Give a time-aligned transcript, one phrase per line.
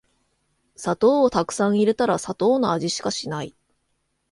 [0.75, 3.55] 砂糖をたくさん入れたら砂糖の味しかしない